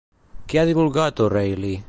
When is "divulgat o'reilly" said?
0.71-1.75